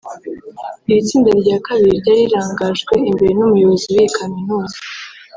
[0.89, 4.77] Iri tsinda rya kabiri ryari rirangajwe imbere n’Umuyobozi w’iyi Kaminuza